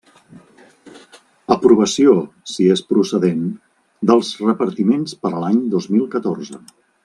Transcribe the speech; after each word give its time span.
Aprovació, 1.55 2.15
si 2.53 2.67
és 2.77 2.83
procedent, 2.93 3.45
dels 4.13 4.33
repartiments 4.49 5.17
per 5.27 5.33
a 5.35 5.45
l'any 5.45 5.61
dos 5.77 5.91
mil 5.97 6.13
catorze. 6.17 6.61